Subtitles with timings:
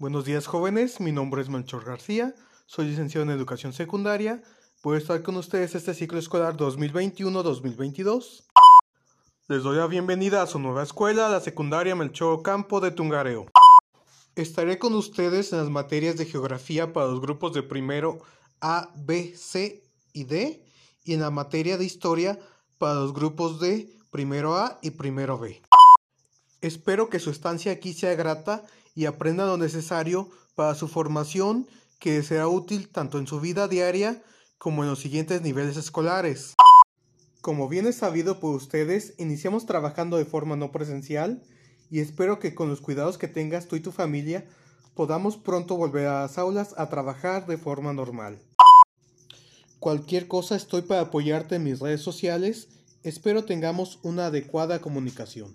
[0.00, 2.32] Buenos días jóvenes, mi nombre es Melchor García,
[2.66, 4.40] soy licenciado en Educación Secundaria.
[4.84, 8.44] Voy a estar con ustedes este ciclo escolar 2021-2022.
[9.48, 13.46] Les doy la bienvenida a su nueva escuela, la secundaria Melchor Campo de Tungareo.
[14.36, 18.20] Estaré con ustedes en las materias de geografía para los grupos de primero
[18.60, 20.64] A, B, C y D
[21.02, 22.38] y en la materia de historia
[22.78, 25.60] para los grupos de primero A y primero B.
[26.60, 31.68] Espero que su estancia aquí sea grata y aprenda lo necesario para su formación
[32.00, 34.22] que será útil tanto en su vida diaria
[34.58, 36.54] como en los siguientes niveles escolares.
[37.40, 41.44] Como bien es sabido por ustedes, iniciamos trabajando de forma no presencial
[41.90, 44.44] y espero que con los cuidados que tengas tú y tu familia
[44.94, 48.40] podamos pronto volver a las aulas a trabajar de forma normal.
[49.78, 52.68] Cualquier cosa estoy para apoyarte en mis redes sociales,
[53.04, 55.54] espero tengamos una adecuada comunicación.